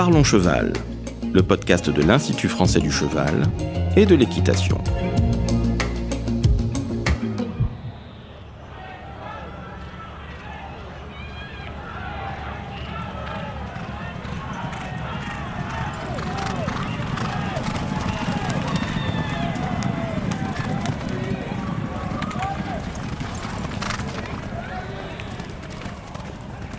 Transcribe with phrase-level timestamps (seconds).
[0.00, 0.72] Parlons Cheval,
[1.34, 3.42] le podcast de l'Institut français du cheval
[3.98, 4.78] et de l'équitation.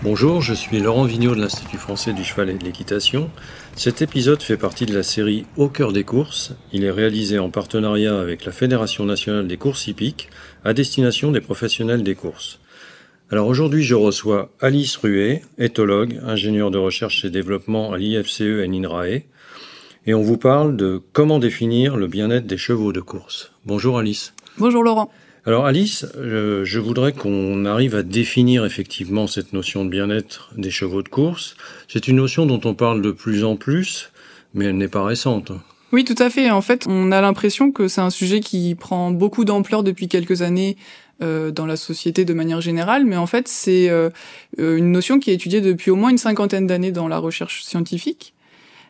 [0.03, 3.29] Bonjour, je suis Laurent Vigneault de l'Institut français du cheval et de l'équitation.
[3.75, 6.53] Cet épisode fait partie de la série Au cœur des courses.
[6.73, 10.29] Il est réalisé en partenariat avec la Fédération nationale des courses hippiques
[10.63, 12.59] à destination des professionnels des courses.
[13.29, 18.65] Alors aujourd'hui, je reçois Alice Ruet, éthologue, ingénieure de recherche et développement à l'IFCE et
[18.65, 19.25] l'INRAE,
[20.07, 23.51] et on vous parle de comment définir le bien-être des chevaux de course.
[23.67, 24.33] Bonjour Alice.
[24.57, 25.11] Bonjour Laurent.
[25.47, 30.69] Alors Alice, euh, je voudrais qu'on arrive à définir effectivement cette notion de bien-être des
[30.69, 31.55] chevaux de course.
[31.87, 34.11] C'est une notion dont on parle de plus en plus,
[34.53, 35.51] mais elle n'est pas récente.
[35.91, 36.51] Oui, tout à fait.
[36.51, 40.43] En fait, on a l'impression que c'est un sujet qui prend beaucoup d'ampleur depuis quelques
[40.43, 40.77] années
[41.23, 44.11] euh, dans la société de manière générale, mais en fait, c'est euh,
[44.59, 48.35] une notion qui est étudiée depuis au moins une cinquantaine d'années dans la recherche scientifique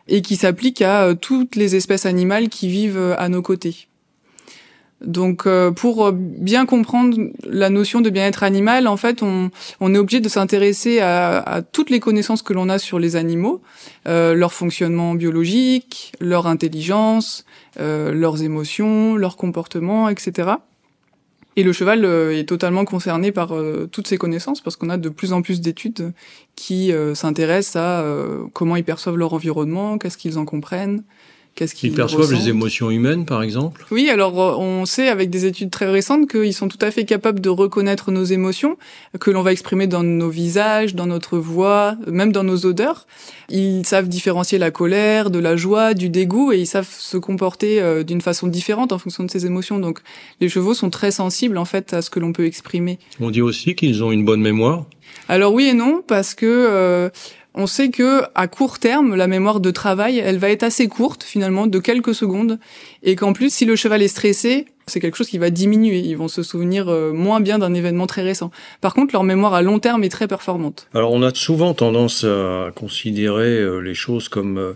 [0.06, 3.88] et qui s'applique à toutes les espèces animales qui vivent à nos côtés.
[5.04, 9.50] Donc, euh, pour bien comprendre la notion de bien-être animal, en fait, on,
[9.80, 13.16] on est obligé de s'intéresser à, à, toutes les connaissances que l'on a sur les
[13.16, 13.62] animaux,
[14.06, 17.44] euh, leur fonctionnement biologique, leur intelligence,
[17.80, 20.50] euh, leurs émotions, leur comportement, etc.
[21.56, 24.98] Et le cheval euh, est totalement concerné par euh, toutes ces connaissances parce qu'on a
[24.98, 26.12] de plus en plus d'études
[26.54, 28.04] qui s'intéressent à
[28.52, 31.02] comment ils perçoivent leur environnement, qu'est-ce qu'ils en comprennent,
[31.54, 33.84] Qu'est-ce qu'ils perçoivent les émotions humaines, par exemple?
[33.90, 37.04] Oui, alors euh, on sait avec des études très récentes qu'ils sont tout à fait
[37.04, 38.78] capables de reconnaître nos émotions,
[39.20, 43.06] que l'on va exprimer dans nos visages, dans notre voix, même dans nos odeurs.
[43.50, 47.82] Ils savent différencier la colère, de la joie, du dégoût, et ils savent se comporter
[47.82, 49.78] euh, d'une façon différente en fonction de ces émotions.
[49.78, 50.00] Donc
[50.40, 52.98] les chevaux sont très sensibles en fait à ce que l'on peut exprimer.
[53.20, 54.86] On dit aussi qu'ils ont une bonne mémoire?
[55.28, 57.10] Alors oui et non, parce que euh,
[57.54, 61.22] on sait que à court terme, la mémoire de travail, elle va être assez courte
[61.22, 62.58] finalement, de quelques secondes,
[63.02, 66.00] et qu'en plus, si le cheval est stressé, c'est quelque chose qui va diminuer.
[66.00, 68.50] Ils vont se souvenir euh, moins bien d'un événement très récent.
[68.80, 70.88] Par contre, leur mémoire à long terme est très performante.
[70.94, 74.72] Alors, on a souvent tendance à considérer euh, les choses comme euh,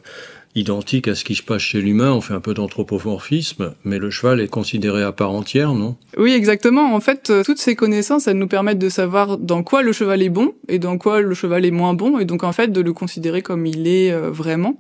[0.56, 2.12] identique à ce qui se passe chez l'humain.
[2.12, 5.96] On fait un peu d'anthropomorphisme, mais le cheval est considéré à part entière, non?
[6.16, 6.94] Oui, exactement.
[6.94, 10.22] En fait, euh, toutes ces connaissances, elles nous permettent de savoir dans quoi le cheval
[10.22, 12.80] est bon et dans quoi le cheval est moins bon, et donc en fait de
[12.80, 14.78] le considérer comme il est euh, vraiment.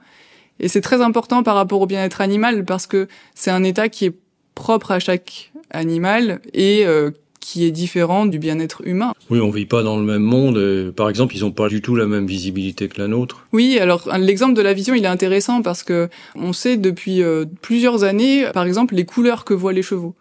[0.58, 4.06] Et c'est très important par rapport au bien-être animal parce que c'est un état qui
[4.06, 4.14] est
[4.54, 7.10] propre à chaque animal et euh,
[7.46, 9.12] qui est différent du bien-être humain.
[9.30, 10.92] Oui, on vit pas dans le même monde.
[10.96, 13.46] par exemple, ils ont pas du tout la même visibilité que la nôtre.
[13.52, 17.44] Oui, alors l'exemple de la vision, il est intéressant parce que on sait depuis euh,
[17.62, 20.16] plusieurs années, par exemple, les couleurs que voient les chevaux.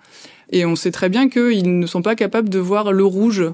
[0.51, 3.45] Et on sait très bien qu'ils ne sont pas capables de voir le rouge.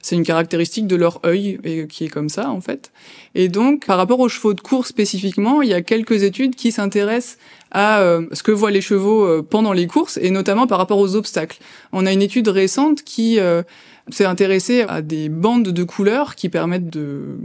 [0.00, 2.92] C'est une caractéristique de leur œil et qui est comme ça en fait.
[3.34, 6.72] Et donc, par rapport aux chevaux de course spécifiquement, il y a quelques études qui
[6.72, 7.38] s'intéressent
[7.70, 10.98] à euh, ce que voient les chevaux euh, pendant les courses et notamment par rapport
[10.98, 11.58] aux obstacles.
[11.92, 13.62] On a une étude récente qui euh,
[14.10, 17.38] s'est intéressée à des bandes de couleurs qui permettent de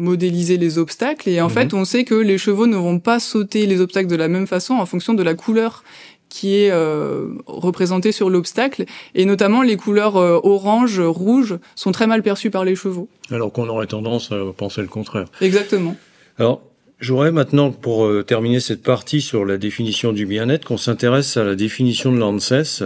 [0.00, 1.54] modéliser les obstacles et en mhm.
[1.54, 4.46] fait on sait que les chevaux ne vont pas sauter les obstacles de la même
[4.46, 5.84] façon en fonction de la couleur
[6.28, 8.84] qui est euh, représentée sur l'obstacle
[9.14, 13.08] et notamment les couleurs orange, rouge sont très mal perçues par les chevaux.
[13.30, 15.26] Alors qu'on aurait tendance à penser le contraire.
[15.40, 15.96] Exactement.
[16.38, 16.62] Alors
[17.00, 21.44] J'aurais maintenant, pour euh, terminer cette partie sur la définition du bien-être, qu'on s'intéresse à
[21.44, 22.82] la définition de l'ANSES.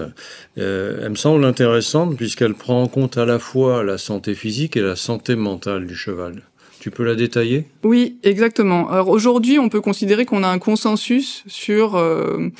[0.56, 4.76] Euh, elle me semble intéressante puisqu'elle prend en compte à la fois la santé physique
[4.76, 6.42] et la santé mentale du cheval.
[6.84, 7.64] Tu peux la détailler?
[7.82, 8.90] Oui, exactement.
[8.90, 12.50] Alors aujourd'hui, on peut considérer qu'on a un consensus sur euh,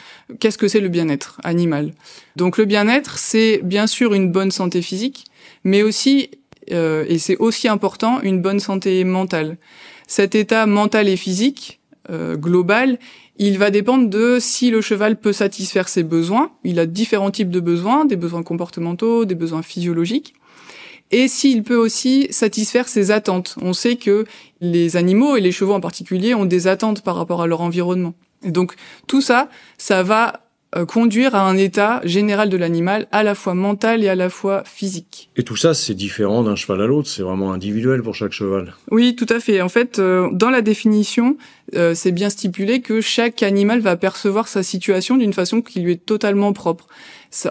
[0.41, 1.93] qu'est-ce que c'est le bien-être animal.
[2.35, 5.27] Donc le bien-être, c'est bien sûr une bonne santé physique,
[5.63, 6.31] mais aussi,
[6.69, 9.59] et c'est aussi important, une bonne santé mentale.
[10.07, 12.99] Cet état mental et physique euh, global,
[13.37, 16.51] il va dépendre de si le cheval peut satisfaire ses besoins.
[16.65, 20.33] Il a différents types de besoins, des besoins comportementaux, des besoins physiologiques.
[21.17, 23.55] Et s'il peut aussi satisfaire ses attentes.
[23.63, 24.25] On sait que
[24.61, 28.15] les animaux, et les chevaux en particulier, ont des attentes par rapport à leur environnement.
[28.43, 28.75] Et donc
[29.07, 30.45] tout ça, ça va
[30.77, 34.29] euh, conduire à un état général de l'animal à la fois mental et à la
[34.29, 35.31] fois physique.
[35.37, 38.75] Et tout ça, c'est différent d'un cheval à l'autre, c'est vraiment individuel pour chaque cheval.
[38.91, 39.63] Oui, tout à fait.
[39.63, 41.37] En fait, euh, dans la définition,
[41.77, 45.93] euh, c'est bien stipulé que chaque animal va percevoir sa situation d'une façon qui lui
[45.93, 46.89] est totalement propre,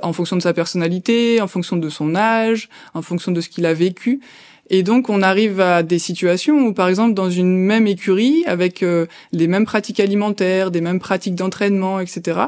[0.01, 3.65] en fonction de sa personnalité, en fonction de son âge, en fonction de ce qu'il
[3.65, 4.21] a vécu.
[4.69, 8.81] Et donc on arrive à des situations où par exemple dans une même écurie avec
[8.81, 12.39] euh, les mêmes pratiques alimentaires, des mêmes pratiques d'entraînement, etc.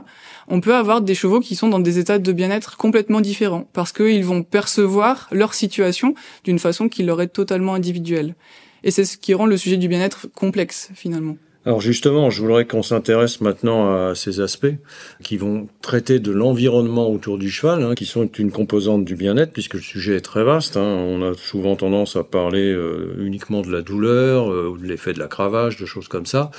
[0.47, 3.91] On peut avoir des chevaux qui sont dans des états de bien-être complètement différents parce
[3.91, 6.15] qu'ils vont percevoir leur situation
[6.45, 8.35] d'une façon qui leur est totalement individuelle.
[8.83, 11.35] Et c'est ce qui rend le sujet du bien-être complexe finalement.
[11.67, 14.75] Alors justement, je voudrais qu'on s'intéresse maintenant à ces aspects
[15.23, 19.51] qui vont traiter de l'environnement autour du cheval, hein, qui sont une composante du bien-être,
[19.51, 20.77] puisque le sujet est très vaste.
[20.77, 20.83] Hein.
[20.83, 25.13] On a souvent tendance à parler euh, uniquement de la douleur, euh, ou de l'effet
[25.13, 26.51] de la cravache, de choses comme ça,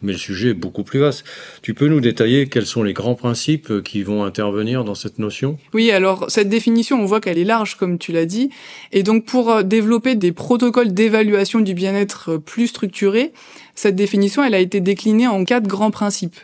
[0.00, 1.26] mais le sujet est beaucoup plus vaste.
[1.60, 5.18] Tu peux nous détailler quels sont les grands principes euh, qui vont intervenir dans cette
[5.18, 5.58] notion?
[5.74, 8.48] Oui, alors cette définition, on voit qu'elle est large, comme tu l'as dit,
[8.92, 13.32] et donc pour développer des protocoles d'évaluation du bien-être plus structurés,
[13.74, 16.38] cette définition, elle a été déclinée en quatre grands principes.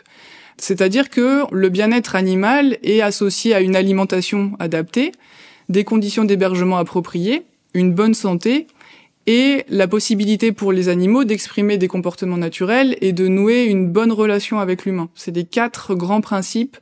[0.57, 5.11] C'est-à-dire que le bien-être animal est associé à une alimentation adaptée,
[5.69, 7.43] des conditions d'hébergement appropriées,
[7.73, 8.67] une bonne santé
[9.27, 14.11] et la possibilité pour les animaux d'exprimer des comportements naturels et de nouer une bonne
[14.11, 15.09] relation avec l'humain.
[15.15, 16.77] C'est les quatre grands principes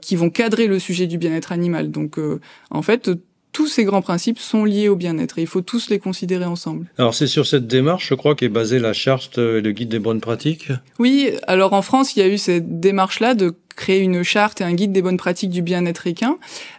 [0.00, 1.90] qui vont cadrer le sujet du bien-être animal.
[1.90, 3.10] Donc, euh, en fait,
[3.60, 6.86] tous ces grands principes sont liés au bien-être et il faut tous les considérer ensemble.
[6.96, 9.98] Alors c'est sur cette démarche, je crois, qu'est basée la charte et le guide des
[9.98, 10.68] bonnes pratiques?
[10.98, 14.64] Oui, alors en France, il y a eu cette démarche-là de créer une charte et
[14.64, 16.36] un guide des bonnes pratiques du bien-être équin.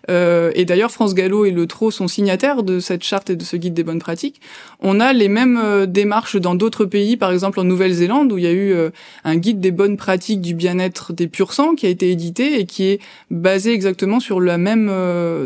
[0.09, 3.43] Euh, et d'ailleurs, France Gallo et le TRO sont signataires de cette charte et de
[3.43, 4.39] ce guide des bonnes pratiques.
[4.79, 8.43] On a les mêmes euh, démarches dans d'autres pays, par exemple en Nouvelle-Zélande, où il
[8.43, 8.91] y a eu euh,
[9.23, 12.67] un guide des bonnes pratiques du bien-être des pur sang qui a été édité et
[12.67, 12.99] qui est
[13.31, 14.91] basé exactement sur la même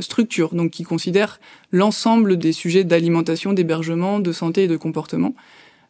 [0.01, 1.39] structure, donc qui considère
[1.71, 5.33] l'ensemble des sujets d'alimentation, d'hébergement, de santé et de comportement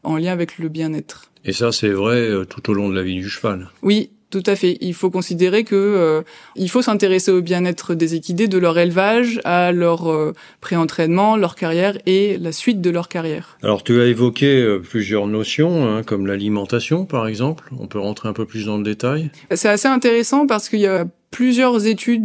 [0.03, 1.31] en lien avec le bien-être.
[1.44, 3.69] Et ça, c'est vrai tout au long de la vie du cheval.
[3.81, 4.77] Oui, tout à fait.
[4.81, 6.22] Il faut considérer que euh,
[6.56, 11.56] il faut s'intéresser au bien-être des équidés, de leur élevage à leur euh, pré-entraînement, leur
[11.56, 13.57] carrière et la suite de leur carrière.
[13.63, 17.69] Alors tu as évoqué euh, plusieurs notions, hein, comme l'alimentation par exemple.
[17.80, 19.30] On peut rentrer un peu plus dans le détail.
[19.54, 22.24] C'est assez intéressant parce qu'il y a plusieurs études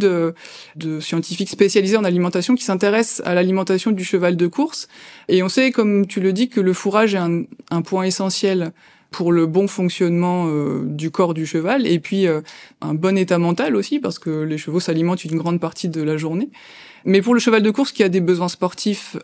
[0.77, 4.87] de scientifiques spécialisés en alimentation qui s'intéressent à l'alimentation du cheval de course.
[5.27, 8.71] Et on sait, comme tu le dis, que le fourrage est un, un point essentiel
[9.11, 12.41] pour le bon fonctionnement euh, du corps du cheval et puis euh,
[12.79, 16.17] un bon état mental aussi parce que les chevaux s'alimentent une grande partie de la
[16.17, 16.49] journée.
[17.05, 19.17] Mais pour le cheval de course qui a des besoins sportifs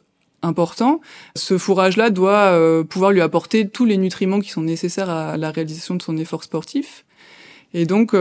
[0.43, 0.99] importants,
[1.35, 5.51] ce fourrage-là doit euh, pouvoir lui apporter tous les nutriments qui sont nécessaires à la
[5.51, 7.05] réalisation de son effort sportif.
[7.73, 8.13] Et donc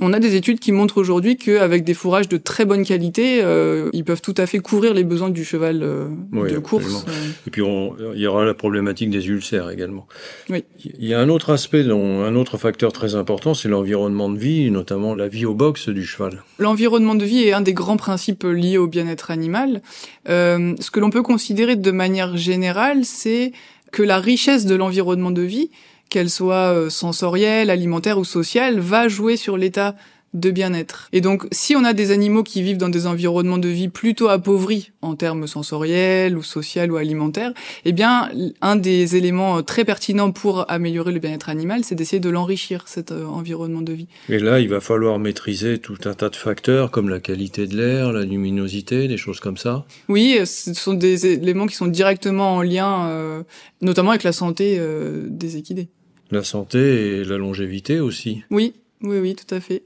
[0.00, 3.90] on a des études qui montrent aujourd'hui qu'avec des fourrages de très bonne qualité, euh,
[3.92, 7.06] ils peuvent tout à fait couvrir les besoins du cheval euh, de course.
[7.46, 10.06] Et puis il y aura la problématique des ulcères également.
[10.50, 10.64] Oui.
[10.84, 14.70] Il y a un autre aspect, un autre facteur très important, c'est l'environnement de vie,
[14.70, 16.42] notamment la vie au box du cheval.
[16.58, 19.82] L'environnement de vie est un des grands principes liés au bien-être animal.
[20.28, 23.52] Euh, ce que l'on peut considérer de manière générale, c'est
[23.92, 25.70] que la richesse de l'environnement de vie
[26.14, 29.96] qu'elle soit euh, sensorielle, alimentaire ou sociale, va jouer sur l'état
[30.34, 31.08] de bien-être.
[31.12, 34.28] Et donc, si on a des animaux qui vivent dans des environnements de vie plutôt
[34.28, 37.52] appauvris en termes sensoriels ou social ou alimentaires,
[37.84, 38.28] eh bien,
[38.60, 42.84] un des éléments euh, très pertinents pour améliorer le bien-être animal, c'est d'essayer de l'enrichir,
[42.86, 44.08] cet euh, environnement de vie.
[44.28, 47.76] Et là, il va falloir maîtriser tout un tas de facteurs comme la qualité de
[47.76, 49.86] l'air, la luminosité, des choses comme ça.
[50.08, 53.44] Oui, ce sont des éléments qui sont directement en lien,
[53.80, 54.80] notamment avec la santé
[55.28, 55.88] des équidés.
[56.30, 58.42] La santé et la longévité aussi.
[58.50, 59.82] Oui, oui, oui, tout à fait.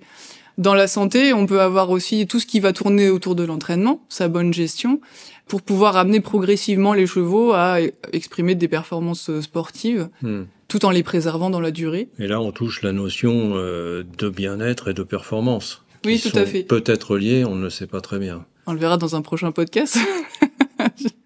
[0.58, 4.04] Dans la santé, on peut avoir aussi tout ce qui va tourner autour de l'entraînement,
[4.08, 5.00] sa bonne gestion,
[5.46, 7.78] pour pouvoir amener progressivement les chevaux à
[8.12, 10.42] exprimer des performances sportives, hmm.
[10.66, 12.08] tout en les préservant dans la durée.
[12.18, 15.84] Et là, on touche la notion euh, de bien-être et de performance.
[16.04, 16.64] Oui, tout à fait.
[16.64, 18.44] Peut-être liés, on ne le sait pas très bien.
[18.66, 19.96] On le verra dans un prochain podcast.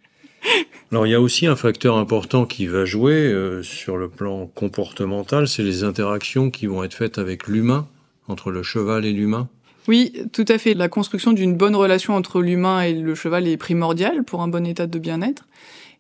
[0.91, 4.47] Alors il y a aussi un facteur important qui va jouer euh, sur le plan
[4.47, 7.89] comportemental, c'est les interactions qui vont être faites avec l'humain,
[8.29, 9.49] entre le cheval et l'humain.
[9.89, 10.75] Oui, tout à fait.
[10.75, 14.65] La construction d'une bonne relation entre l'humain et le cheval est primordiale pour un bon
[14.67, 15.45] état de bien-être.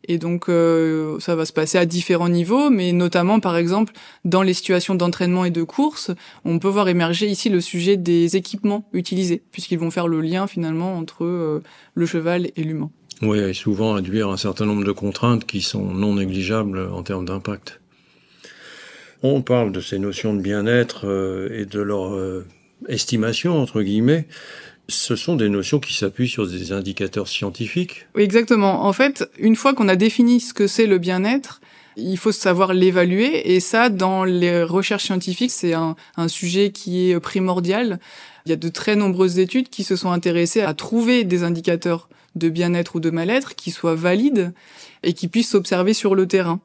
[0.08, 3.92] Et donc euh, ça va se passer à différents niveaux, mais notamment par exemple
[4.24, 6.10] dans les situations d'entraînement et de course,
[6.44, 10.46] on peut voir émerger ici le sujet des équipements utilisés, puisqu'ils vont faire le lien
[10.46, 11.62] finalement entre euh,
[11.94, 12.90] le cheval et l'humain.
[13.22, 17.24] Oui, et souvent induire un certain nombre de contraintes qui sont non négligeables en termes
[17.24, 17.80] d'impact.
[19.22, 22.44] On parle de ces notions de bien-être euh, et de leur euh,
[22.88, 24.26] estimation, entre guillemets.
[24.88, 28.08] Ce sont des notions qui s'appuient sur des indicateurs scientifiques.
[28.16, 28.84] Oui, exactement.
[28.84, 31.60] En fait, une fois qu'on a défini ce que c'est le bien-être,
[31.96, 37.10] il faut savoir l'évaluer et ça, dans les recherches scientifiques, c'est un, un, sujet qui
[37.10, 38.00] est primordial.
[38.44, 42.08] Il y a de très nombreuses études qui se sont intéressées à trouver des indicateurs
[42.34, 44.52] de bien-être ou de mal-être qui soient valides
[45.02, 46.60] et qui puissent s'observer sur le terrain.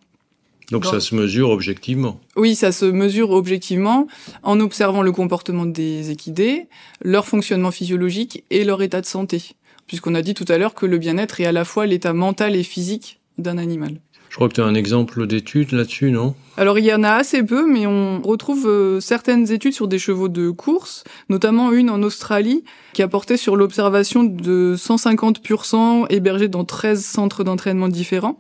[0.72, 2.20] Donc ça se mesure objectivement.
[2.36, 4.08] Oui, ça se mesure objectivement
[4.44, 6.68] en observant le comportement des équidés,
[7.02, 9.56] leur fonctionnement physiologique et leur état de santé.
[9.88, 12.56] Puisqu'on a dit tout à l'heure que le bien-être est à la fois l'état mental
[12.58, 14.02] et physique d'un animal.
[14.30, 16.36] Je crois que tu as un exemple d'étude là-dessus, non?
[16.58, 20.00] Alors il y en a assez peu, mais on retrouve euh, certaines études sur des
[20.00, 25.66] chevaux de course, notamment une en Australie qui a porté sur l'observation de 150 pur
[25.66, 28.38] sang hébergés dans 13 centres d'entraînement différents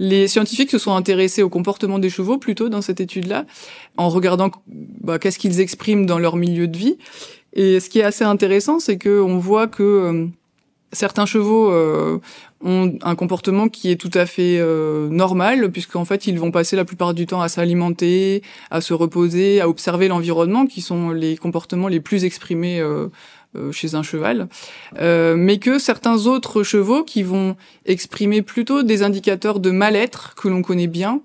[0.00, 3.44] les scientifiques se sont intéressés au comportement des chevaux plutôt dans cette étude-là,
[3.98, 6.96] en regardant bah, qu'est-ce qu'ils expriment dans leur milieu de vie.
[7.52, 10.26] Et ce qui est assez intéressant, c'est que on voit que euh,
[10.92, 12.18] certains chevaux euh,
[12.62, 16.76] ont un comportement qui est tout à fait euh, normal, puisqu'en fait ils vont passer
[16.76, 21.36] la plupart du temps à s'alimenter, à se reposer, à observer l'environnement, qui sont les
[21.36, 22.82] comportements les plus exprimés
[23.56, 24.48] euh, chez un cheval,
[25.00, 30.46] euh, mais que certains autres chevaux qui vont exprimer plutôt des indicateurs de mal-être que
[30.46, 31.20] l'on connaît bien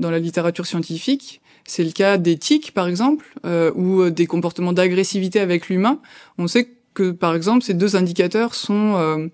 [0.00, 1.40] dans la littérature scientifique.
[1.64, 6.00] C'est le cas des tiques, par exemple, euh, ou des comportements d'agressivité avec l'humain.
[6.38, 9.30] On sait que, par exemple, ces deux indicateurs sont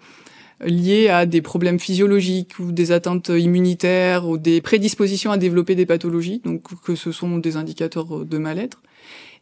[0.65, 5.87] liés à des problèmes physiologiques ou des atteintes immunitaires ou des prédispositions à développer des
[5.87, 8.81] pathologies, donc que ce sont des indicateurs de mal-être.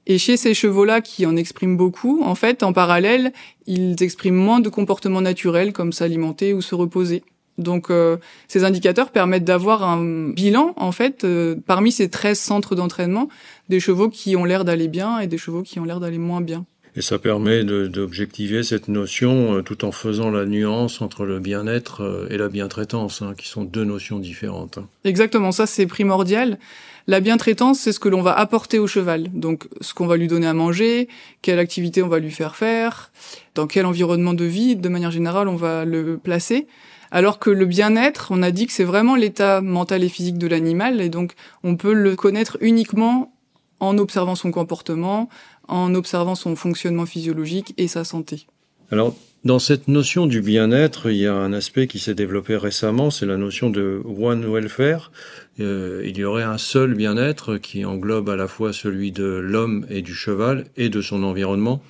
[0.06, 3.32] Et chez ces chevaux-là qui en expriment beaucoup, en fait, en parallèle,
[3.66, 7.22] ils expriment moins de comportements naturels comme s'alimenter ou se reposer.
[7.56, 8.16] Donc euh,
[8.48, 13.28] ces indicateurs permettent d'avoir un bilan, en fait, euh, parmi ces 13 centres d'entraînement,
[13.68, 16.40] des chevaux qui ont l'air d'aller bien et des chevaux qui ont l'air d'aller moins
[16.40, 16.66] bien.
[16.96, 22.28] Et ça permet d'objectiver cette notion euh, tout en faisant la nuance entre le bien-être
[22.30, 24.78] et la bientraitance, hein, qui sont deux notions différentes.
[25.04, 26.58] Exactement, ça c'est primordial.
[27.06, 29.28] La bientraitance, c'est ce que l'on va apporter au cheval.
[29.34, 31.08] Donc, ce qu'on va lui donner à manger,
[31.42, 33.12] quelle activité on va lui faire faire,
[33.54, 36.66] dans quel environnement de vie, de manière générale, on va le placer.
[37.10, 40.46] Alors que le bien-être, on a dit que c'est vraiment l'état mental et physique de
[40.46, 43.34] l'animal, et donc on peut le connaître uniquement
[43.80, 45.28] en observant son comportement,
[45.68, 48.46] en observant son fonctionnement physiologique et sa santé.
[48.90, 53.10] Alors, dans cette notion du bien-être, il y a un aspect qui s'est développé récemment,
[53.10, 55.12] c'est la notion de one welfare.
[55.60, 59.86] Euh, il y aurait un seul bien-être qui englobe à la fois celui de l'homme
[59.90, 61.82] et du cheval et de son environnement.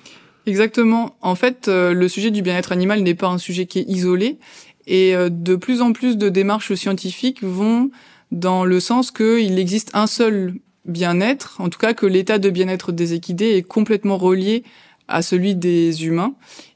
[0.45, 1.15] Exactement.
[1.21, 4.37] En fait, euh, le sujet du bien-être animal n'est pas un sujet qui est isolé
[4.85, 7.89] et euh, de plus en plus de démarches scientifiques vont
[8.31, 10.55] dans le sens qu'il existe un seul
[10.85, 14.63] bien-être, en tout cas que l'état de bien-être des équidés est complètement relié
[15.07, 16.33] à celui des humains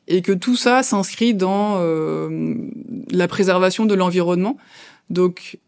[0.07, 2.55] et que tout ça s'inscrit dans euh,
[3.11, 4.57] la préservation de l'environnement.
[5.09, 5.59] Donc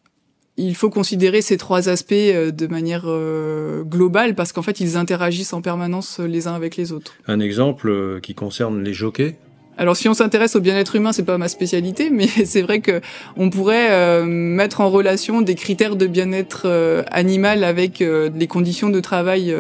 [0.57, 4.97] il faut considérer ces trois aspects euh, de manière euh, globale parce qu'en fait ils
[4.97, 7.13] interagissent en permanence les uns avec les autres.
[7.27, 9.37] Un exemple qui concerne les jockeys
[9.81, 13.01] alors si on s'intéresse au bien-être humain, c'est pas ma spécialité, mais c'est vrai que
[13.35, 19.55] on pourrait mettre en relation des critères de bien-être animal avec les conditions de travail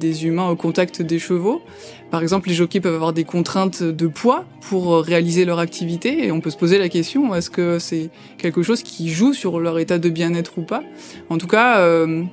[0.00, 1.60] des humains au contact des chevaux.
[2.10, 6.26] Par exemple, les jockeys peuvent avoir des contraintes de poids pour euh, réaliser leur activité
[6.26, 9.60] et on peut se poser la question est-ce que c'est quelque chose qui joue sur
[9.60, 10.82] leur état de bien-être ou pas?
[11.28, 12.24] En tout cas, euh,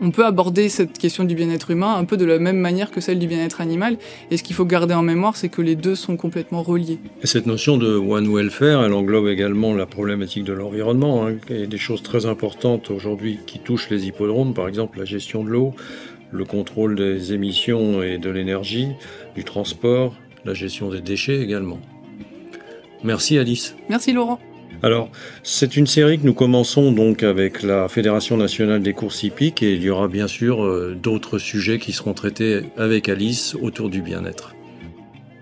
[0.00, 3.00] on peut aborder cette question du bien-être humain un peu de la même manière que
[3.00, 3.96] celle du bien-être animal.
[4.30, 6.98] Et ce qu'il faut garder en mémoire, c'est que les deux sont complètement reliés.
[7.22, 11.26] Et cette notion de one welfare, elle englobe également la problématique de l'environnement.
[11.26, 15.44] Hein, et des choses très importantes aujourd'hui qui touchent les hippodromes, par exemple la gestion
[15.44, 15.74] de l'eau,
[16.30, 18.88] le contrôle des émissions et de l'énergie,
[19.34, 21.80] du transport, la gestion des déchets également.
[23.04, 23.76] Merci Alice.
[23.88, 24.40] Merci Laurent.
[24.82, 25.10] Alors,
[25.42, 29.72] c'est une série que nous commençons donc avec la Fédération nationale des courses hippiques et
[29.72, 34.02] il y aura bien sûr euh, d'autres sujets qui seront traités avec Alice autour du
[34.02, 34.54] bien-être.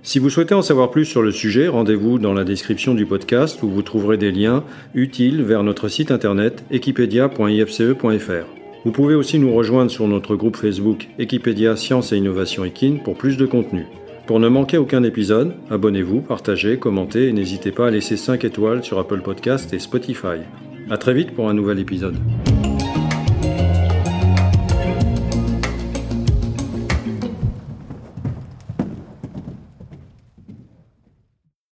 [0.02, 3.62] Si vous souhaitez en savoir plus sur le sujet, rendez-vous dans la description du podcast
[3.62, 4.62] où vous trouverez des liens
[4.94, 8.46] utiles vers notre site internet equipedia.ifce.fr.
[8.84, 13.16] Vous pouvez aussi nous rejoindre sur notre groupe Facebook Equipédia Science et Innovation Equine pour
[13.16, 13.86] plus de contenu.
[14.26, 18.82] Pour ne manquer aucun épisode, abonnez-vous, partagez, commentez et n'hésitez pas à laisser 5 étoiles
[18.82, 20.40] sur Apple Podcast et Spotify.
[20.90, 22.16] A très vite pour un nouvel épisode.